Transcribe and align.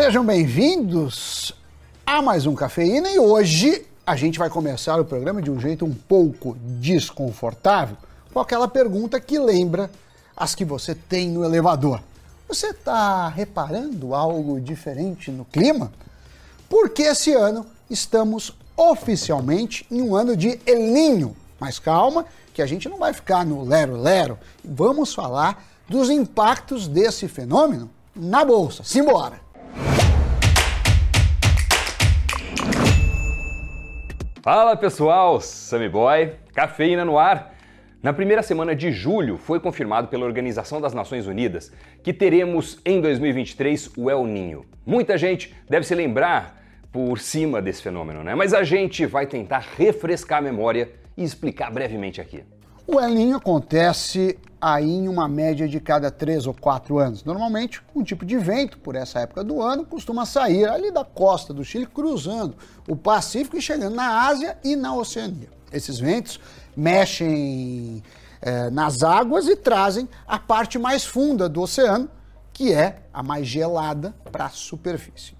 Sejam 0.00 0.24
bem-vindos 0.24 1.52
a 2.06 2.22
mais 2.22 2.46
um 2.46 2.54
Cafeína 2.54 3.10
e 3.10 3.18
hoje 3.18 3.84
a 4.06 4.14
gente 4.14 4.38
vai 4.38 4.48
começar 4.48 5.00
o 5.00 5.04
programa 5.04 5.42
de 5.42 5.50
um 5.50 5.58
jeito 5.58 5.84
um 5.84 5.92
pouco 5.92 6.56
desconfortável 6.78 7.96
com 8.32 8.38
aquela 8.38 8.68
pergunta 8.68 9.18
que 9.18 9.40
lembra 9.40 9.90
as 10.36 10.54
que 10.54 10.64
você 10.64 10.94
tem 10.94 11.28
no 11.28 11.44
elevador. 11.44 12.00
Você 12.46 12.68
está 12.68 13.26
reparando 13.26 14.14
algo 14.14 14.60
diferente 14.60 15.32
no 15.32 15.44
clima? 15.44 15.90
Porque 16.68 17.02
esse 17.02 17.34
ano 17.34 17.66
estamos 17.90 18.56
oficialmente 18.76 19.84
em 19.90 20.00
um 20.00 20.14
ano 20.14 20.36
de 20.36 20.60
El 20.64 20.78
Ninho. 20.78 21.36
Mas 21.58 21.80
calma, 21.80 22.24
que 22.54 22.62
a 22.62 22.66
gente 22.66 22.88
não 22.88 22.98
vai 22.98 23.12
ficar 23.12 23.44
no 23.44 23.64
lero-lero. 23.64 24.38
Vamos 24.64 25.12
falar 25.12 25.66
dos 25.88 26.08
impactos 26.08 26.86
desse 26.86 27.26
fenômeno 27.26 27.90
na 28.14 28.44
bolsa. 28.44 28.84
Simbora! 28.84 29.47
Fala 34.50 34.74
pessoal, 34.78 35.42
Sammy 35.42 35.90
Boy, 35.90 36.32
cafeína 36.54 37.04
no 37.04 37.18
ar. 37.18 37.54
Na 38.02 38.14
primeira 38.14 38.42
semana 38.42 38.74
de 38.74 38.90
julho 38.90 39.36
foi 39.36 39.60
confirmado 39.60 40.08
pela 40.08 40.24
Organização 40.24 40.80
das 40.80 40.94
Nações 40.94 41.26
Unidas 41.26 41.70
que 42.02 42.14
teremos 42.14 42.80
em 42.82 42.98
2023 42.98 43.90
o 43.94 44.10
El 44.10 44.24
Ninho. 44.24 44.64
Muita 44.86 45.18
gente 45.18 45.54
deve 45.68 45.84
se 45.84 45.94
lembrar 45.94 46.64
por 46.90 47.18
cima 47.18 47.60
desse 47.60 47.82
fenômeno, 47.82 48.24
né? 48.24 48.34
Mas 48.34 48.54
a 48.54 48.64
gente 48.64 49.04
vai 49.04 49.26
tentar 49.26 49.62
refrescar 49.76 50.38
a 50.38 50.40
memória 50.40 50.92
e 51.14 51.22
explicar 51.22 51.70
brevemente 51.70 52.18
aqui. 52.18 52.42
O 52.86 52.98
El 52.98 53.10
Ninho 53.10 53.36
acontece 53.36 54.38
aí 54.60 54.90
em 54.90 55.08
uma 55.08 55.28
média 55.28 55.68
de 55.68 55.78
cada 55.80 56.10
três 56.10 56.46
ou 56.46 56.54
quatro 56.54 56.98
anos. 56.98 57.24
Normalmente, 57.24 57.80
um 57.94 58.02
tipo 58.02 58.24
de 58.26 58.36
vento 58.36 58.78
por 58.78 58.96
essa 58.96 59.20
época 59.20 59.44
do 59.44 59.62
ano 59.62 59.84
costuma 59.84 60.26
sair 60.26 60.68
ali 60.68 60.90
da 60.90 61.04
costa 61.04 61.54
do 61.54 61.64
Chile, 61.64 61.86
cruzando 61.86 62.56
o 62.88 62.96
Pacífico 62.96 63.56
e 63.56 63.62
chegando 63.62 63.94
na 63.94 64.26
Ásia 64.26 64.58
e 64.64 64.74
na 64.74 64.94
Oceania. 64.94 65.48
Esses 65.72 65.98
ventos 65.98 66.40
mexem 66.76 68.02
é, 68.40 68.70
nas 68.70 69.02
águas 69.02 69.46
e 69.46 69.56
trazem 69.56 70.08
a 70.26 70.38
parte 70.38 70.78
mais 70.78 71.04
funda 71.04 71.48
do 71.48 71.62
oceano, 71.62 72.08
que 72.52 72.72
é 72.72 73.00
a 73.12 73.22
mais 73.22 73.46
gelada, 73.46 74.14
para 74.32 74.46
a 74.46 74.50
superfície. 74.50 75.36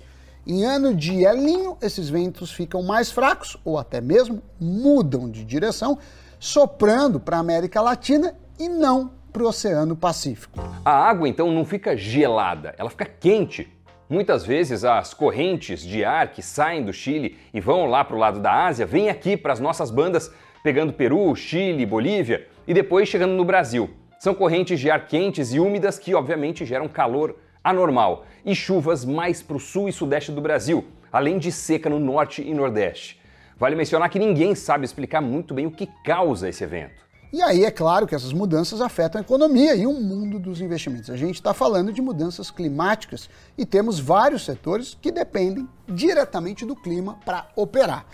Em 0.46 0.64
ano 0.64 0.94
de 0.94 1.24
El 1.24 1.36
Ninho, 1.38 1.76
esses 1.82 2.08
ventos 2.08 2.50
ficam 2.50 2.82
mais 2.82 3.10
fracos 3.10 3.56
ou 3.64 3.78
até 3.78 4.00
mesmo 4.00 4.42
mudam 4.58 5.28
de 5.28 5.44
direção, 5.44 5.98
soprando 6.38 7.18
para 7.18 7.36
a 7.36 7.40
América 7.40 7.80
Latina 7.80 8.34
e 8.58 8.68
não 8.68 9.12
para 9.32 9.42
o 9.42 9.46
Oceano 9.46 9.94
Pacífico. 9.94 10.58
A 10.84 10.90
água 10.90 11.28
então 11.28 11.52
não 11.52 11.64
fica 11.64 11.96
gelada, 11.96 12.74
ela 12.76 12.90
fica 12.90 13.04
quente. 13.04 13.72
Muitas 14.08 14.44
vezes 14.44 14.84
as 14.84 15.12
correntes 15.12 15.82
de 15.82 16.04
ar 16.04 16.32
que 16.32 16.42
saem 16.42 16.84
do 16.84 16.92
Chile 16.92 17.36
e 17.52 17.60
vão 17.60 17.86
lá 17.86 18.02
para 18.04 18.16
o 18.16 18.18
lado 18.18 18.40
da 18.40 18.66
Ásia 18.66 18.86
vêm 18.86 19.10
aqui 19.10 19.36
para 19.36 19.52
as 19.52 19.60
nossas 19.60 19.90
bandas, 19.90 20.32
pegando 20.62 20.92
Peru, 20.92 21.34
Chile, 21.36 21.84
Bolívia 21.84 22.46
e 22.66 22.72
depois 22.72 23.08
chegando 23.08 23.34
no 23.34 23.44
Brasil. 23.44 23.90
São 24.18 24.34
correntes 24.34 24.80
de 24.80 24.90
ar 24.90 25.06
quentes 25.06 25.52
e 25.52 25.60
úmidas 25.60 25.98
que, 25.98 26.14
obviamente, 26.14 26.64
geram 26.64 26.88
calor 26.88 27.36
anormal 27.62 28.24
e 28.44 28.54
chuvas 28.54 29.04
mais 29.04 29.42
para 29.42 29.56
o 29.56 29.60
sul 29.60 29.88
e 29.88 29.92
sudeste 29.92 30.32
do 30.32 30.40
Brasil, 30.40 30.86
além 31.12 31.38
de 31.38 31.52
seca 31.52 31.88
no 31.90 32.00
norte 32.00 32.42
e 32.42 32.54
nordeste. 32.54 33.20
Vale 33.56 33.76
mencionar 33.76 34.08
que 34.08 34.18
ninguém 34.18 34.54
sabe 34.54 34.84
explicar 34.84 35.20
muito 35.20 35.52
bem 35.52 35.66
o 35.66 35.70
que 35.70 35.88
causa 36.04 36.48
esse 36.48 36.64
evento. 36.64 37.07
E 37.30 37.42
aí 37.42 37.62
é 37.62 37.70
claro 37.70 38.06
que 38.06 38.14
essas 38.14 38.32
mudanças 38.32 38.80
afetam 38.80 39.20
a 39.20 39.22
economia 39.22 39.74
e 39.74 39.86
o 39.86 39.92
mundo 39.92 40.38
dos 40.38 40.62
investimentos. 40.62 41.10
A 41.10 41.16
gente 41.16 41.34
está 41.34 41.52
falando 41.52 41.92
de 41.92 42.00
mudanças 42.00 42.50
climáticas 42.50 43.28
e 43.56 43.66
temos 43.66 43.98
vários 43.98 44.46
setores 44.46 44.96
que 44.98 45.12
dependem 45.12 45.68
diretamente 45.86 46.64
do 46.64 46.74
clima 46.74 47.18
para 47.26 47.46
operar. 47.54 48.06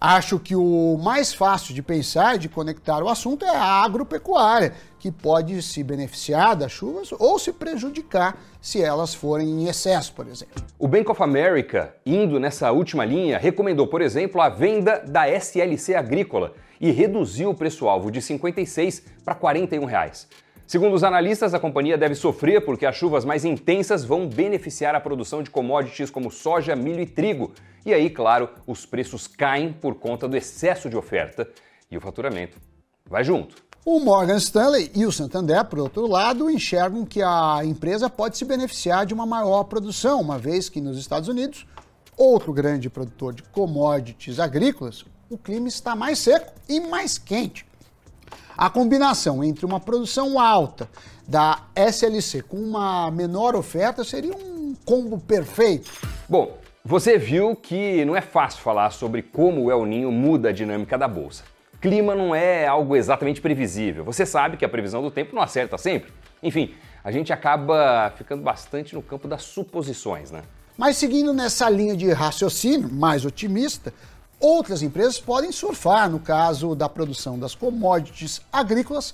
Acho 0.00 0.38
que 0.38 0.54
o 0.54 0.96
mais 1.02 1.34
fácil 1.34 1.74
de 1.74 1.82
pensar 1.82 2.36
e 2.36 2.38
de 2.38 2.48
conectar 2.48 3.02
o 3.02 3.08
assunto 3.08 3.44
é 3.44 3.48
a 3.48 3.82
agropecuária, 3.82 4.72
que 4.96 5.10
pode 5.10 5.60
se 5.60 5.82
beneficiar 5.82 6.54
das 6.54 6.70
chuvas 6.70 7.10
ou 7.18 7.36
se 7.36 7.52
prejudicar 7.52 8.38
se 8.60 8.80
elas 8.80 9.12
forem 9.12 9.48
em 9.48 9.68
excesso, 9.68 10.12
por 10.12 10.28
exemplo. 10.28 10.62
O 10.78 10.86
Bank 10.86 11.10
of 11.10 11.20
America, 11.20 11.96
indo 12.06 12.38
nessa 12.38 12.70
última 12.70 13.04
linha, 13.04 13.38
recomendou, 13.38 13.88
por 13.88 14.00
exemplo, 14.00 14.40
a 14.40 14.48
venda 14.48 15.02
da 15.04 15.28
SLC 15.28 15.96
Agrícola 15.96 16.54
e 16.80 16.92
reduziu 16.92 17.50
o 17.50 17.54
preço-alvo 17.54 18.08
de 18.08 18.22
56 18.22 19.02
para 19.24 19.34
41 19.34 19.84
reais. 19.84 20.28
Segundo 20.68 20.92
os 20.92 21.02
analistas, 21.02 21.54
a 21.54 21.58
companhia 21.58 21.96
deve 21.96 22.14
sofrer 22.14 22.62
porque 22.62 22.84
as 22.84 22.94
chuvas 22.94 23.24
mais 23.24 23.42
intensas 23.42 24.04
vão 24.04 24.28
beneficiar 24.28 24.94
a 24.94 25.00
produção 25.00 25.42
de 25.42 25.48
commodities 25.48 26.10
como 26.10 26.30
soja, 26.30 26.76
milho 26.76 27.00
e 27.00 27.06
trigo. 27.06 27.54
E 27.86 27.94
aí, 27.94 28.10
claro, 28.10 28.50
os 28.66 28.84
preços 28.84 29.26
caem 29.26 29.72
por 29.72 29.94
conta 29.94 30.28
do 30.28 30.36
excesso 30.36 30.90
de 30.90 30.94
oferta 30.94 31.48
e 31.90 31.96
o 31.96 32.00
faturamento 32.02 32.58
vai 33.08 33.24
junto. 33.24 33.56
O 33.82 33.98
Morgan 33.98 34.36
Stanley 34.36 34.92
e 34.94 35.06
o 35.06 35.10
Santander, 35.10 35.64
por 35.64 35.78
outro 35.78 36.06
lado, 36.06 36.50
enxergam 36.50 37.06
que 37.06 37.22
a 37.22 37.60
empresa 37.64 38.10
pode 38.10 38.36
se 38.36 38.44
beneficiar 38.44 39.06
de 39.06 39.14
uma 39.14 39.24
maior 39.24 39.64
produção, 39.64 40.20
uma 40.20 40.38
vez 40.38 40.68
que 40.68 40.82
nos 40.82 40.98
Estados 40.98 41.30
Unidos, 41.30 41.66
outro 42.14 42.52
grande 42.52 42.90
produtor 42.90 43.32
de 43.32 43.42
commodities 43.44 44.38
agrícolas, 44.38 45.02
o 45.30 45.38
clima 45.38 45.66
está 45.66 45.96
mais 45.96 46.18
seco 46.18 46.52
e 46.68 46.78
mais 46.78 47.16
quente. 47.16 47.66
A 48.58 48.68
combinação 48.68 49.44
entre 49.44 49.64
uma 49.64 49.78
produção 49.78 50.40
alta 50.40 50.90
da 51.28 51.60
SLC 51.76 52.42
com 52.42 52.56
uma 52.56 53.08
menor 53.08 53.54
oferta 53.54 54.02
seria 54.02 54.34
um 54.34 54.74
combo 54.84 55.16
perfeito. 55.16 55.88
Bom, 56.28 56.58
você 56.84 57.16
viu 57.16 57.54
que 57.54 58.04
não 58.04 58.16
é 58.16 58.20
fácil 58.20 58.60
falar 58.60 58.90
sobre 58.90 59.22
como 59.22 59.62
o 59.62 59.70
El 59.70 59.86
Ninho 59.86 60.10
muda 60.10 60.48
a 60.48 60.52
dinâmica 60.52 60.98
da 60.98 61.06
bolsa. 61.06 61.44
Clima 61.80 62.16
não 62.16 62.34
é 62.34 62.66
algo 62.66 62.96
exatamente 62.96 63.40
previsível. 63.40 64.04
Você 64.04 64.26
sabe 64.26 64.56
que 64.56 64.64
a 64.64 64.68
previsão 64.68 65.02
do 65.02 65.10
tempo 65.12 65.36
não 65.36 65.42
acerta 65.42 65.78
sempre. 65.78 66.12
Enfim, 66.42 66.74
a 67.04 67.12
gente 67.12 67.32
acaba 67.32 68.12
ficando 68.16 68.42
bastante 68.42 68.92
no 68.92 69.02
campo 69.02 69.28
das 69.28 69.44
suposições, 69.44 70.32
né? 70.32 70.42
Mas 70.76 70.96
seguindo 70.96 71.32
nessa 71.32 71.70
linha 71.70 71.96
de 71.96 72.10
raciocínio 72.10 72.92
mais 72.92 73.24
otimista, 73.24 73.94
Outras 74.40 74.82
empresas 74.82 75.18
podem 75.18 75.50
surfar, 75.50 76.08
no 76.08 76.20
caso 76.20 76.74
da 76.74 76.88
produção 76.88 77.38
das 77.38 77.54
commodities 77.54 78.40
agrícolas, 78.52 79.12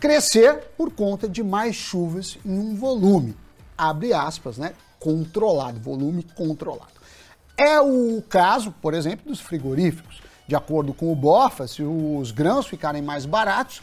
crescer 0.00 0.72
por 0.76 0.90
conta 0.90 1.28
de 1.28 1.42
mais 1.42 1.76
chuvas 1.76 2.36
em 2.44 2.58
um 2.58 2.74
volume, 2.74 3.36
abre 3.78 4.12
aspas, 4.12 4.58
né, 4.58 4.74
controlado, 4.98 5.78
volume 5.78 6.24
controlado. 6.36 6.92
É 7.56 7.80
o 7.80 8.20
caso, 8.28 8.74
por 8.82 8.94
exemplo, 8.94 9.30
dos 9.30 9.40
frigoríficos. 9.40 10.20
De 10.46 10.56
acordo 10.56 10.92
com 10.92 11.12
o 11.12 11.16
BOFA, 11.16 11.66
se 11.66 11.82
os 11.82 12.30
grãos 12.30 12.66
ficarem 12.66 13.00
mais 13.00 13.24
baratos, 13.24 13.80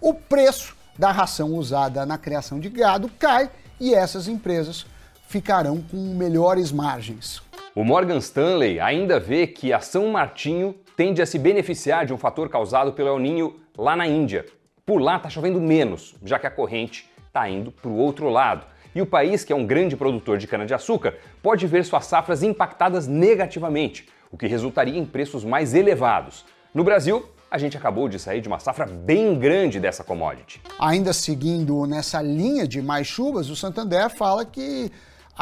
o 0.00 0.14
preço 0.14 0.74
da 0.98 1.12
ração 1.12 1.54
usada 1.54 2.04
na 2.06 2.18
criação 2.18 2.58
de 2.58 2.68
gado 2.68 3.10
cai 3.18 3.50
e 3.78 3.94
essas 3.94 4.26
empresas 4.26 4.86
ficarão 5.28 5.80
com 5.82 6.14
melhores 6.14 6.72
margens. 6.72 7.40
O 7.72 7.84
Morgan 7.84 8.18
Stanley 8.18 8.80
ainda 8.80 9.20
vê 9.20 9.46
que 9.46 9.72
a 9.72 9.78
São 9.78 10.08
Martinho 10.08 10.74
tende 10.96 11.22
a 11.22 11.26
se 11.26 11.38
beneficiar 11.38 12.04
de 12.04 12.12
um 12.12 12.18
fator 12.18 12.48
causado 12.48 12.92
pelo 12.92 13.10
El 13.10 13.20
Ninho 13.20 13.60
lá 13.78 13.94
na 13.94 14.08
Índia. 14.08 14.44
Por 14.84 15.00
lá 15.00 15.18
está 15.18 15.30
chovendo 15.30 15.60
menos, 15.60 16.16
já 16.24 16.36
que 16.36 16.48
a 16.48 16.50
corrente 16.50 17.08
está 17.28 17.48
indo 17.48 17.70
para 17.70 17.88
o 17.88 17.96
outro 17.96 18.28
lado. 18.28 18.66
E 18.92 19.00
o 19.00 19.06
país, 19.06 19.44
que 19.44 19.52
é 19.52 19.56
um 19.56 19.64
grande 19.64 19.96
produtor 19.96 20.36
de 20.36 20.48
cana-de-açúcar, 20.48 21.14
pode 21.40 21.64
ver 21.68 21.84
suas 21.84 22.06
safras 22.06 22.42
impactadas 22.42 23.06
negativamente, 23.06 24.08
o 24.32 24.36
que 24.36 24.48
resultaria 24.48 24.98
em 24.98 25.06
preços 25.06 25.44
mais 25.44 25.72
elevados. 25.72 26.44
No 26.74 26.82
Brasil, 26.82 27.24
a 27.48 27.56
gente 27.56 27.76
acabou 27.76 28.08
de 28.08 28.18
sair 28.18 28.40
de 28.40 28.48
uma 28.48 28.58
safra 28.58 28.84
bem 28.84 29.38
grande 29.38 29.78
dessa 29.78 30.02
commodity. 30.02 30.60
Ainda 30.76 31.12
seguindo 31.12 31.86
nessa 31.86 32.20
linha 32.20 32.66
de 32.66 32.82
mais 32.82 33.06
chuvas, 33.06 33.48
o 33.48 33.54
Santander 33.54 34.10
fala 34.10 34.44
que 34.44 34.90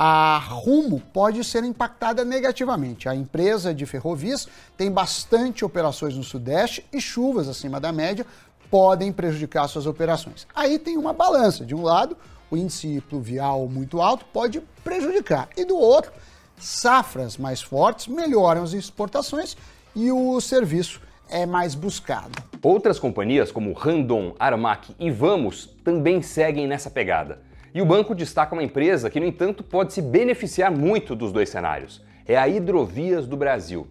a 0.00 0.38
Rumo 0.38 1.02
pode 1.12 1.42
ser 1.42 1.64
impactada 1.64 2.24
negativamente. 2.24 3.08
A 3.08 3.16
empresa 3.16 3.74
de 3.74 3.84
ferrovias 3.84 4.46
tem 4.76 4.92
bastante 4.92 5.64
operações 5.64 6.14
no 6.14 6.22
Sudeste 6.22 6.86
e 6.92 7.00
chuvas 7.00 7.48
acima 7.48 7.80
da 7.80 7.90
média 7.90 8.24
podem 8.70 9.10
prejudicar 9.10 9.66
suas 9.66 9.86
operações. 9.86 10.46
Aí 10.54 10.78
tem 10.78 10.96
uma 10.96 11.12
balança. 11.12 11.66
De 11.66 11.74
um 11.74 11.82
lado, 11.82 12.16
o 12.48 12.56
índice 12.56 13.02
pluvial 13.08 13.66
muito 13.66 14.00
alto 14.00 14.24
pode 14.32 14.62
prejudicar, 14.84 15.48
e 15.56 15.64
do 15.64 15.76
outro, 15.76 16.12
safras 16.56 17.36
mais 17.36 17.60
fortes 17.60 18.06
melhoram 18.06 18.62
as 18.62 18.74
exportações 18.74 19.56
e 19.96 20.12
o 20.12 20.40
serviço 20.40 21.00
é 21.28 21.44
mais 21.44 21.74
buscado. 21.74 22.40
Outras 22.62 23.00
companhias 23.00 23.50
como 23.50 23.72
Randon, 23.72 24.32
Armac 24.38 24.94
e 24.96 25.10
Vamos 25.10 25.68
também 25.82 26.22
seguem 26.22 26.68
nessa 26.68 26.88
pegada. 26.88 27.47
E 27.74 27.82
o 27.82 27.86
banco 27.86 28.14
destaca 28.14 28.54
uma 28.54 28.62
empresa 28.62 29.10
que, 29.10 29.20
no 29.20 29.26
entanto, 29.26 29.62
pode 29.62 29.92
se 29.92 30.00
beneficiar 30.00 30.70
muito 30.70 31.14
dos 31.14 31.32
dois 31.32 31.48
cenários. 31.48 32.02
É 32.26 32.36
a 32.36 32.48
Hidrovias 32.48 33.26
do 33.26 33.36
Brasil. 33.36 33.86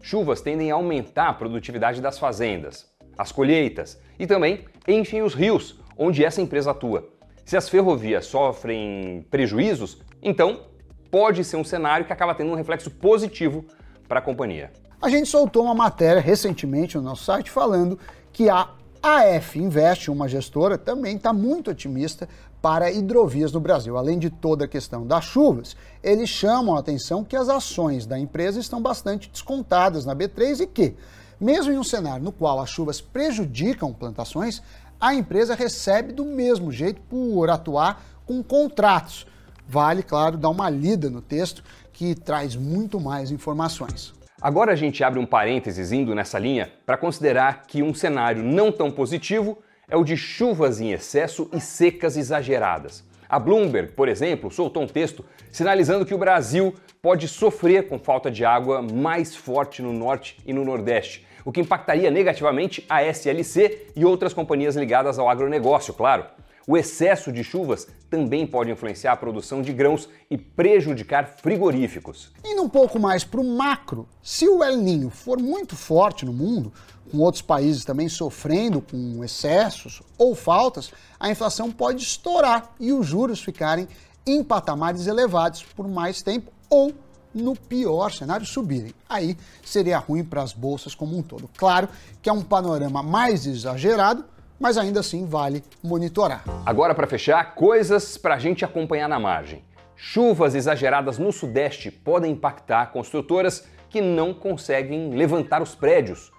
Chuvas 0.00 0.40
tendem 0.40 0.70
a 0.70 0.74
aumentar 0.74 1.28
a 1.28 1.32
produtividade 1.32 2.00
das 2.00 2.18
fazendas, 2.18 2.90
as 3.16 3.30
colheitas 3.30 4.00
e 4.18 4.26
também 4.26 4.64
enchem 4.86 5.22
os 5.22 5.34
rios, 5.34 5.80
onde 5.96 6.24
essa 6.24 6.42
empresa 6.42 6.72
atua. 6.72 7.08
Se 7.44 7.56
as 7.56 7.68
ferrovias 7.68 8.26
sofrem 8.26 9.26
prejuízos, 9.30 9.98
então 10.22 10.66
pode 11.10 11.44
ser 11.44 11.56
um 11.56 11.64
cenário 11.64 12.06
que 12.06 12.12
acaba 12.12 12.34
tendo 12.34 12.50
um 12.50 12.54
reflexo 12.54 12.90
positivo 12.90 13.64
para 14.08 14.18
a 14.18 14.22
companhia. 14.22 14.72
A 15.00 15.08
gente 15.08 15.28
soltou 15.28 15.64
uma 15.64 15.74
matéria 15.74 16.20
recentemente 16.20 16.96
no 16.96 17.02
nosso 17.02 17.24
site 17.24 17.50
falando 17.50 17.98
que 18.32 18.48
a 18.48 18.70
AF 19.02 19.58
Invest, 19.58 20.08
uma 20.12 20.28
gestora, 20.28 20.78
também 20.78 21.16
está 21.16 21.32
muito 21.32 21.72
otimista 21.72 22.28
para 22.62 22.92
hidrovias 22.92 23.50
no 23.50 23.58
Brasil. 23.58 23.98
Além 23.98 24.16
de 24.16 24.30
toda 24.30 24.64
a 24.64 24.68
questão 24.68 25.04
das 25.04 25.24
chuvas, 25.24 25.76
eles 26.00 26.28
chamam 26.30 26.76
a 26.76 26.78
atenção 26.78 27.24
que 27.24 27.34
as 27.34 27.48
ações 27.48 28.06
da 28.06 28.16
empresa 28.16 28.60
estão 28.60 28.80
bastante 28.80 29.28
descontadas 29.28 30.04
na 30.04 30.14
B3 30.14 30.60
e 30.60 30.66
que, 30.68 30.94
mesmo 31.40 31.72
em 31.72 31.78
um 31.78 31.82
cenário 31.82 32.24
no 32.24 32.30
qual 32.30 32.60
as 32.60 32.70
chuvas 32.70 33.00
prejudicam 33.00 33.92
plantações, 33.92 34.62
a 35.00 35.12
empresa 35.12 35.56
recebe 35.56 36.12
do 36.12 36.24
mesmo 36.24 36.70
jeito 36.70 37.00
por 37.10 37.50
atuar 37.50 38.04
com 38.24 38.40
contratos. 38.40 39.26
Vale, 39.68 40.04
claro, 40.04 40.36
dar 40.36 40.50
uma 40.50 40.70
lida 40.70 41.10
no 41.10 41.20
texto 41.20 41.64
que 41.92 42.14
traz 42.14 42.54
muito 42.54 43.00
mais 43.00 43.32
informações. 43.32 44.14
Agora 44.42 44.72
a 44.72 44.74
gente 44.74 45.04
abre 45.04 45.20
um 45.20 45.24
parênteses 45.24 45.92
indo 45.92 46.16
nessa 46.16 46.36
linha 46.36 46.68
para 46.84 46.96
considerar 46.96 47.62
que 47.64 47.80
um 47.80 47.94
cenário 47.94 48.42
não 48.42 48.72
tão 48.72 48.90
positivo 48.90 49.62
é 49.88 49.96
o 49.96 50.02
de 50.02 50.16
chuvas 50.16 50.80
em 50.80 50.90
excesso 50.90 51.48
e 51.52 51.60
secas 51.60 52.16
exageradas. 52.16 53.04
A 53.28 53.38
Bloomberg, 53.38 53.92
por 53.92 54.08
exemplo, 54.08 54.50
soltou 54.50 54.82
um 54.82 54.86
texto 54.88 55.24
sinalizando 55.48 56.04
que 56.04 56.12
o 56.12 56.18
Brasil 56.18 56.74
pode 57.00 57.28
sofrer 57.28 57.86
com 57.86 58.00
falta 58.00 58.32
de 58.32 58.44
água 58.44 58.82
mais 58.82 59.36
forte 59.36 59.80
no 59.80 59.92
norte 59.92 60.36
e 60.44 60.52
no 60.52 60.64
nordeste, 60.64 61.24
o 61.44 61.52
que 61.52 61.60
impactaria 61.60 62.10
negativamente 62.10 62.84
a 62.88 63.00
SLC 63.00 63.92
e 63.94 64.04
outras 64.04 64.34
companhias 64.34 64.74
ligadas 64.74 65.20
ao 65.20 65.30
agronegócio, 65.30 65.94
claro. 65.94 66.26
O 66.66 66.76
excesso 66.76 67.32
de 67.32 67.42
chuvas 67.42 67.88
também 68.08 68.46
pode 68.46 68.70
influenciar 68.70 69.12
a 69.12 69.16
produção 69.16 69.60
de 69.62 69.72
grãos 69.72 70.08
e 70.30 70.38
prejudicar 70.38 71.26
frigoríficos. 71.26 72.30
Indo 72.44 72.62
um 72.62 72.68
pouco 72.68 73.00
mais 73.00 73.24
para 73.24 73.40
o 73.40 73.44
macro, 73.44 74.08
se 74.22 74.48
o 74.48 74.62
El 74.62 74.76
Ninho 74.76 75.10
for 75.10 75.40
muito 75.40 75.74
forte 75.74 76.24
no 76.24 76.32
mundo, 76.32 76.72
com 77.10 77.18
outros 77.18 77.42
países 77.42 77.84
também 77.84 78.08
sofrendo 78.08 78.80
com 78.80 79.24
excessos 79.24 80.02
ou 80.16 80.34
faltas, 80.34 80.92
a 81.18 81.30
inflação 81.30 81.70
pode 81.70 82.02
estourar 82.02 82.72
e 82.78 82.92
os 82.92 83.06
juros 83.06 83.42
ficarem 83.42 83.88
em 84.24 84.44
patamares 84.44 85.08
elevados 85.08 85.64
por 85.74 85.88
mais 85.88 86.22
tempo 86.22 86.52
ou 86.70 86.92
no 87.34 87.56
pior 87.56 88.12
cenário, 88.12 88.46
subirem. 88.46 88.94
Aí 89.08 89.36
seria 89.64 89.98
ruim 89.98 90.22
para 90.22 90.42
as 90.42 90.52
bolsas 90.52 90.94
como 90.94 91.16
um 91.16 91.22
todo. 91.22 91.48
Claro 91.56 91.88
que 92.20 92.28
é 92.28 92.32
um 92.32 92.42
panorama 92.42 93.02
mais 93.02 93.46
exagerado, 93.46 94.24
mas 94.62 94.78
ainda 94.78 95.00
assim 95.00 95.26
vale 95.26 95.64
monitorar. 95.82 96.44
Agora, 96.64 96.94
para 96.94 97.08
fechar, 97.08 97.56
coisas 97.56 98.16
para 98.16 98.36
a 98.36 98.38
gente 98.38 98.64
acompanhar 98.64 99.08
na 99.08 99.18
margem. 99.18 99.64
Chuvas 99.96 100.54
exageradas 100.54 101.18
no 101.18 101.32
Sudeste 101.32 101.90
podem 101.90 102.30
impactar 102.30 102.92
construtoras 102.92 103.66
que 103.90 104.00
não 104.00 104.32
conseguem 104.32 105.10
levantar 105.10 105.60
os 105.60 105.74
prédios. 105.74 106.30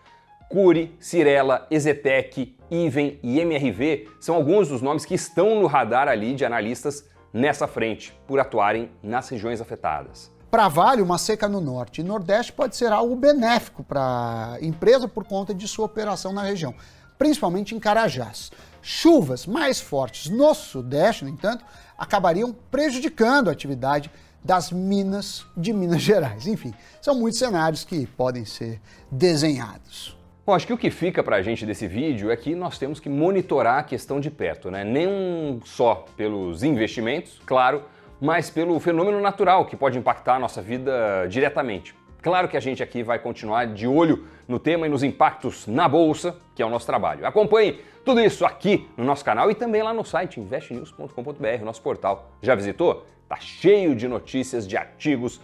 Cury, 0.49 0.95
Cirela, 1.01 1.67
Ezetec, 1.69 2.55
Iven 2.71 3.19
e 3.21 3.41
MRV 3.41 4.07
são 4.21 4.35
alguns 4.35 4.69
dos 4.69 4.81
nomes 4.81 5.03
que 5.03 5.15
estão 5.15 5.59
no 5.59 5.67
radar 5.67 6.07
ali 6.07 6.33
de 6.33 6.45
analistas 6.45 7.05
nessa 7.33 7.67
frente, 7.67 8.17
por 8.25 8.39
atuarem 8.39 8.89
nas 9.03 9.27
regiões 9.27 9.59
afetadas. 9.59 10.31
Para 10.49 10.67
Vale, 10.67 11.01
uma 11.01 11.17
seca 11.17 11.49
no 11.49 11.59
norte 11.59 11.99
e 11.99 12.03
nordeste 12.03 12.53
pode 12.53 12.75
ser 12.75 12.91
algo 12.91 13.15
benéfico 13.15 13.83
para 13.83 14.53
a 14.53 14.57
empresa 14.61 15.07
por 15.07 15.25
conta 15.25 15.53
de 15.53 15.67
sua 15.67 15.85
operação 15.85 16.31
na 16.31 16.43
região, 16.43 16.75
principalmente 17.17 17.75
em 17.75 17.79
Carajás. 17.79 18.51
Chuvas 18.81 19.45
mais 19.45 19.79
fortes 19.79 20.29
no 20.29 20.53
sudeste, 20.53 21.23
no 21.23 21.29
entanto, 21.29 21.63
acabariam 21.97 22.53
prejudicando 22.69 23.49
a 23.49 23.51
atividade 23.51 24.11
das 24.43 24.71
minas 24.71 25.45
de 25.55 25.71
Minas 25.71 26.01
Gerais. 26.01 26.47
Enfim, 26.47 26.73
são 27.01 27.15
muitos 27.15 27.39
cenários 27.39 27.83
que 27.85 28.05
podem 28.05 28.43
ser 28.43 28.81
desenhados. 29.09 30.17
Bom, 30.45 30.53
acho 30.53 30.67
que 30.67 30.73
o 30.73 30.77
que 30.77 30.91
fica 30.91 31.23
para 31.23 31.37
a 31.37 31.41
gente 31.41 31.65
desse 31.65 31.87
vídeo 31.87 32.29
é 32.29 32.35
que 32.35 32.53
nós 32.53 32.77
temos 32.77 32.99
que 32.99 33.07
monitorar 33.07 33.79
a 33.79 33.83
questão 33.83 34.19
de 34.19 34.29
perto, 34.29 34.69
né? 34.69 34.83
Nem 34.83 35.61
só 35.63 36.05
pelos 36.17 36.63
investimentos, 36.63 37.39
claro, 37.45 37.83
mas 38.19 38.49
pelo 38.49 38.77
fenômeno 38.81 39.21
natural 39.21 39.65
que 39.65 39.77
pode 39.77 39.97
impactar 39.97 40.35
a 40.35 40.39
nossa 40.39 40.61
vida 40.61 41.25
diretamente. 41.29 41.95
Claro 42.23 42.47
que 42.47 42.55
a 42.55 42.59
gente 42.61 42.81
aqui 42.81 43.03
vai 43.03 43.19
continuar 43.19 43.67
de 43.67 43.85
olho 43.85 44.23
no 44.47 44.57
tema 44.57 44.87
e 44.87 44.89
nos 44.89 45.03
impactos 45.03 45.67
na 45.67 45.89
bolsa, 45.89 46.37
que 46.55 46.63
é 46.63 46.65
o 46.65 46.69
nosso 46.69 46.85
trabalho. 46.85 47.27
Acompanhe 47.27 47.81
tudo 48.05 48.21
isso 48.21 48.45
aqui 48.45 48.87
no 48.95 49.03
nosso 49.03 49.25
canal 49.25 49.51
e 49.51 49.55
também 49.55 49.83
lá 49.83 49.93
no 49.93 50.05
site 50.05 50.39
investnews.com.br, 50.39 51.65
nosso 51.65 51.81
portal. 51.81 52.31
Já 52.41 52.55
visitou? 52.55 53.05
Tá 53.27 53.35
cheio 53.41 53.93
de 53.93 54.07
notícias, 54.07 54.65
de 54.65 54.77
artigos, 54.77 55.41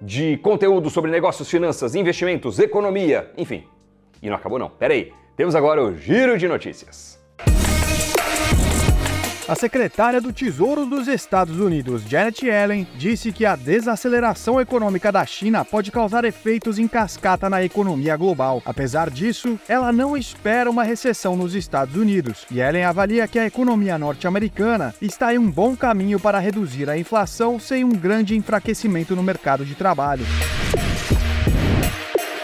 de 0.00 0.36
conteúdo 0.36 0.88
sobre 0.88 1.10
negócios, 1.10 1.50
finanças, 1.50 1.96
investimentos, 1.96 2.60
economia, 2.60 3.32
enfim. 3.36 3.66
E 4.22 4.30
não 4.30 4.36
acabou 4.36 4.58
não. 4.58 4.70
Pera 4.70 4.94
aí. 4.94 5.12
Temos 5.36 5.56
agora 5.56 5.82
o 5.82 5.96
giro 5.96 6.38
de 6.38 6.46
notícias. 6.46 7.19
A 9.50 9.56
secretária 9.56 10.20
do 10.20 10.32
Tesouro 10.32 10.86
dos 10.86 11.08
Estados 11.08 11.58
Unidos, 11.58 12.04
Janet 12.08 12.46
Yellen, 12.46 12.86
disse 12.96 13.32
que 13.32 13.44
a 13.44 13.56
desaceleração 13.56 14.60
econômica 14.60 15.10
da 15.10 15.26
China 15.26 15.64
pode 15.64 15.90
causar 15.90 16.24
efeitos 16.24 16.78
em 16.78 16.86
cascata 16.86 17.50
na 17.50 17.60
economia 17.64 18.16
global. 18.16 18.62
Apesar 18.64 19.10
disso, 19.10 19.58
ela 19.68 19.90
não 19.90 20.16
espera 20.16 20.70
uma 20.70 20.84
recessão 20.84 21.34
nos 21.34 21.56
Estados 21.56 21.96
Unidos. 21.96 22.46
Yellen 22.48 22.84
avalia 22.84 23.26
que 23.26 23.40
a 23.40 23.46
economia 23.46 23.98
norte-americana 23.98 24.94
está 25.02 25.34
em 25.34 25.38
um 25.38 25.50
bom 25.50 25.74
caminho 25.74 26.20
para 26.20 26.38
reduzir 26.38 26.88
a 26.88 26.96
inflação 26.96 27.58
sem 27.58 27.82
um 27.82 27.90
grande 27.90 28.36
enfraquecimento 28.36 29.16
no 29.16 29.22
mercado 29.24 29.64
de 29.64 29.74
trabalho. 29.74 30.24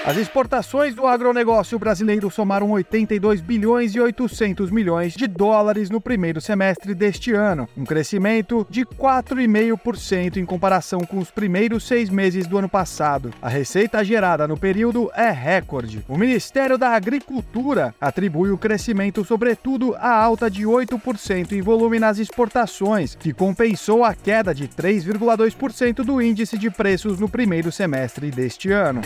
As 0.06 0.16
exportações 0.16 0.94
do 0.94 1.04
agronegócio 1.04 1.80
brasileiro 1.80 2.30
somaram 2.30 2.70
82 2.70 3.40
bilhões 3.40 3.92
e 3.92 3.98
800 3.98 4.70
milhões 4.70 5.14
de 5.14 5.26
dólares 5.26 5.90
no 5.90 6.00
primeiro 6.00 6.40
semestre 6.40 6.94
deste 6.94 7.32
ano, 7.32 7.68
um 7.76 7.84
crescimento 7.84 8.64
de 8.70 8.86
4,5% 8.86 10.36
em 10.36 10.44
comparação 10.44 11.00
com 11.00 11.18
os 11.18 11.32
primeiros 11.32 11.88
seis 11.88 12.08
meses 12.08 12.46
do 12.46 12.56
ano 12.56 12.68
passado. 12.68 13.34
A 13.42 13.48
receita 13.48 14.04
gerada 14.04 14.46
no 14.46 14.56
período 14.56 15.10
é 15.12 15.32
recorde. 15.32 16.04
O 16.06 16.16
Ministério 16.16 16.78
da 16.78 16.90
Agricultura 16.90 17.92
atribui 18.00 18.52
o 18.52 18.58
crescimento, 18.58 19.24
sobretudo, 19.24 19.96
à 19.96 20.14
alta 20.14 20.48
de 20.48 20.62
8% 20.62 21.50
em 21.50 21.60
volume 21.60 21.98
nas 21.98 22.18
exportações, 22.20 23.16
que 23.16 23.32
compensou 23.32 24.04
a 24.04 24.14
queda 24.14 24.54
de 24.54 24.68
3,2% 24.68 26.04
do 26.04 26.22
índice 26.22 26.56
de 26.56 26.70
preços 26.70 27.18
no 27.18 27.28
primeiro 27.28 27.72
semestre 27.72 28.30
deste 28.30 28.70
ano. 28.70 29.00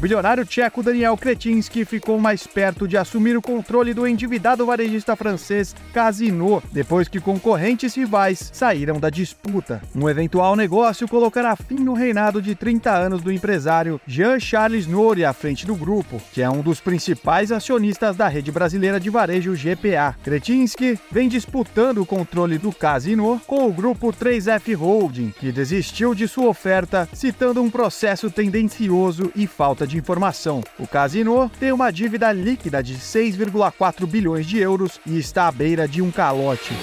O 0.00 0.08
bilionário 0.10 0.46
tcheco 0.46 0.82
Daniel 0.82 1.14
Kretinsky 1.14 1.84
ficou 1.84 2.18
mais 2.18 2.46
perto 2.46 2.88
de 2.88 2.96
assumir 2.96 3.36
o 3.36 3.42
controle 3.42 3.92
do 3.92 4.06
endividado 4.06 4.64
varejista 4.64 5.14
francês 5.14 5.76
Casino, 5.92 6.62
depois 6.72 7.06
que 7.06 7.20
concorrentes 7.20 7.94
rivais 7.94 8.50
saíram 8.50 8.98
da 8.98 9.10
disputa. 9.10 9.82
Um 9.94 10.08
eventual 10.08 10.56
negócio 10.56 11.06
colocará 11.06 11.54
fim 11.54 11.74
no 11.74 11.92
reinado 11.92 12.40
de 12.40 12.54
30 12.54 12.90
anos 12.90 13.20
do 13.20 13.30
empresário 13.30 14.00
Jean-Charles 14.06 14.86
Nouri 14.86 15.22
à 15.22 15.34
frente 15.34 15.66
do 15.66 15.76
grupo, 15.76 16.18
que 16.32 16.40
é 16.40 16.48
um 16.48 16.62
dos 16.62 16.80
principais 16.80 17.52
acionistas 17.52 18.16
da 18.16 18.26
rede 18.26 18.50
brasileira 18.50 18.98
de 18.98 19.10
varejo 19.10 19.52
GPA. 19.52 20.16
Kretinsky 20.24 20.98
vem 21.12 21.28
disputando 21.28 21.98
o 21.98 22.06
controle 22.06 22.56
do 22.56 22.72
Casino 22.72 23.38
com 23.46 23.68
o 23.68 23.72
grupo 23.72 24.14
3F 24.14 24.74
Holding, 24.76 25.34
que 25.38 25.52
desistiu 25.52 26.14
de 26.14 26.26
sua 26.26 26.48
oferta, 26.48 27.06
citando 27.12 27.62
um 27.62 27.68
processo 27.68 28.30
tendencioso 28.30 29.30
e 29.36 29.46
falta 29.46 29.89
de 29.90 29.98
informação. 29.98 30.62
O 30.78 30.86
Casino 30.86 31.50
tem 31.60 31.72
uma 31.72 31.90
dívida 31.90 32.32
líquida 32.32 32.82
de 32.82 32.94
6,4 32.94 34.06
bilhões 34.06 34.46
de 34.46 34.58
euros 34.58 35.00
e 35.04 35.18
está 35.18 35.48
à 35.48 35.52
beira 35.52 35.86
de 35.86 36.00
um 36.00 36.10
calote. 36.10 36.74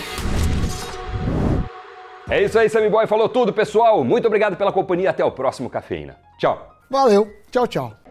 É 2.30 2.44
isso 2.44 2.60
aí, 2.60 2.70
Sammy 2.70 2.90
Boy 2.90 3.08
falou 3.08 3.30
tudo, 3.30 3.54
pessoal. 3.54 4.04
Muito 4.04 4.28
obrigado 4.28 4.58
pela 4.58 4.72
companhia. 4.72 5.10
Até 5.10 5.24
o 5.24 5.32
próximo 5.32 5.70
Cafeína. 5.70 6.18
Tchau. 6.38 6.76
Valeu. 6.90 7.32
Tchau, 7.50 7.66
tchau. 7.68 8.07